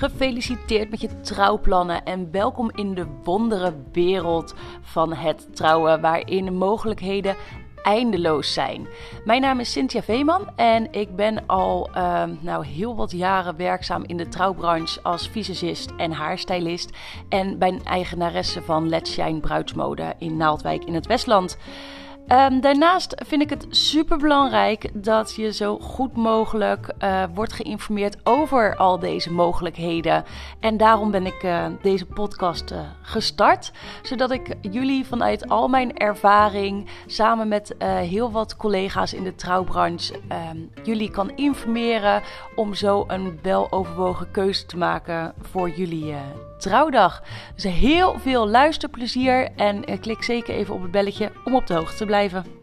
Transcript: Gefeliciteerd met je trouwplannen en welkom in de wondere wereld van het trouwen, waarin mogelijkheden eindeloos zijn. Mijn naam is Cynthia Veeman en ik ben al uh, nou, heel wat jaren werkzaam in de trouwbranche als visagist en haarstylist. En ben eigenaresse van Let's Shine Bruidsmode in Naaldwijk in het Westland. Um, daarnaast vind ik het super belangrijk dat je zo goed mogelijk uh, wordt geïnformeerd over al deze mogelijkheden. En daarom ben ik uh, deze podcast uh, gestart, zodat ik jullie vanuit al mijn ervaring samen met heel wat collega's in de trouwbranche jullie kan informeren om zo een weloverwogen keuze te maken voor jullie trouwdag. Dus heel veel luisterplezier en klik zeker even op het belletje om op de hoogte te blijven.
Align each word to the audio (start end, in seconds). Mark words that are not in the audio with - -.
Gefeliciteerd 0.00 0.90
met 0.90 1.00
je 1.00 1.20
trouwplannen 1.20 2.04
en 2.04 2.30
welkom 2.30 2.70
in 2.74 2.94
de 2.94 3.06
wondere 3.24 3.74
wereld 3.92 4.54
van 4.80 5.12
het 5.12 5.56
trouwen, 5.56 6.00
waarin 6.00 6.56
mogelijkheden 6.56 7.36
eindeloos 7.82 8.52
zijn. 8.52 8.86
Mijn 9.24 9.40
naam 9.40 9.60
is 9.60 9.72
Cynthia 9.72 10.02
Veeman 10.02 10.56
en 10.56 10.92
ik 10.92 11.16
ben 11.16 11.46
al 11.46 11.90
uh, 11.96 12.22
nou, 12.40 12.66
heel 12.66 12.96
wat 12.96 13.10
jaren 13.10 13.56
werkzaam 13.56 14.04
in 14.06 14.16
de 14.16 14.28
trouwbranche 14.28 15.02
als 15.02 15.28
visagist 15.28 15.90
en 15.96 16.12
haarstylist. 16.12 16.90
En 17.28 17.58
ben 17.58 17.84
eigenaresse 17.84 18.62
van 18.62 18.88
Let's 18.88 19.12
Shine 19.12 19.40
Bruidsmode 19.40 20.14
in 20.18 20.36
Naaldwijk 20.36 20.84
in 20.84 20.94
het 20.94 21.06
Westland. 21.06 21.56
Um, 22.32 22.60
daarnaast 22.60 23.22
vind 23.26 23.42
ik 23.42 23.50
het 23.50 23.66
super 23.70 24.18
belangrijk 24.18 24.90
dat 24.92 25.34
je 25.34 25.52
zo 25.52 25.78
goed 25.78 26.16
mogelijk 26.16 26.92
uh, 27.02 27.24
wordt 27.34 27.52
geïnformeerd 27.52 28.16
over 28.24 28.76
al 28.76 28.98
deze 28.98 29.32
mogelijkheden. 29.32 30.24
En 30.60 30.76
daarom 30.76 31.10
ben 31.10 31.26
ik 31.26 31.42
uh, 31.42 31.66
deze 31.82 32.06
podcast 32.06 32.70
uh, 32.70 32.80
gestart, 33.02 33.72
zodat 34.02 34.30
ik 34.30 34.54
jullie 34.60 35.06
vanuit 35.06 35.48
al 35.48 35.68
mijn 35.68 35.96
ervaring 35.96 36.88
samen 37.06 37.48
met 37.48 37.74
heel 37.84 38.30
wat 38.30 38.56
collega's 38.56 39.14
in 39.14 39.24
de 39.24 39.34
trouwbranche 39.34 40.20
jullie 40.82 41.10
kan 41.10 41.36
informeren 41.36 42.22
om 42.54 42.74
zo 42.74 43.04
een 43.06 43.38
weloverwogen 43.42 44.30
keuze 44.30 44.66
te 44.66 44.76
maken 44.76 45.34
voor 45.40 45.70
jullie 45.70 46.14
trouwdag. 46.60 47.22
Dus 47.54 47.64
heel 47.64 48.18
veel 48.18 48.48
luisterplezier 48.48 49.48
en 49.56 50.00
klik 50.00 50.22
zeker 50.22 50.54
even 50.54 50.74
op 50.74 50.82
het 50.82 50.90
belletje 50.90 51.32
om 51.44 51.54
op 51.54 51.66
de 51.66 51.74
hoogte 51.74 51.96
te 51.96 52.06
blijven. 52.06 52.59